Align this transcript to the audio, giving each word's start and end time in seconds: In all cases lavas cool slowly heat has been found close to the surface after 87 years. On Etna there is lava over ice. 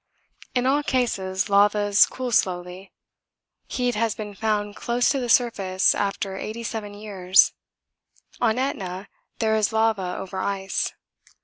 In 0.55 0.65
all 0.65 0.81
cases 0.81 1.47
lavas 1.47 2.07
cool 2.07 2.31
slowly 2.31 2.91
heat 3.67 3.93
has 3.93 4.15
been 4.15 4.33
found 4.33 4.75
close 4.75 5.09
to 5.11 5.19
the 5.19 5.29
surface 5.29 5.93
after 5.93 6.37
87 6.37 6.95
years. 6.95 7.53
On 8.39 8.57
Etna 8.57 9.09
there 9.37 9.55
is 9.55 9.71
lava 9.71 10.15
over 10.17 10.39
ice. 10.39 10.93